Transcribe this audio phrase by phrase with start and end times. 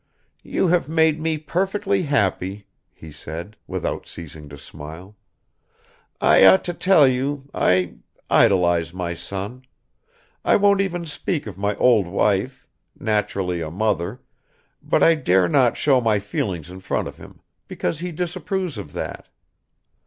[0.41, 5.15] "You have made me perfectly happy," he said, without ceasing to smile.
[6.19, 7.97] "I ought to tell you, I...
[8.27, 9.61] idolize my son;
[10.43, 12.65] I won't even speak of my old wife
[12.99, 14.19] naturally, a mother
[14.81, 18.93] but I dare not show my feelings in front of him, because he disapproves of
[18.93, 19.27] that.